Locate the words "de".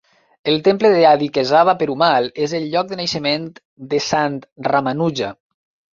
0.93-1.01, 2.93-2.99, 3.93-4.01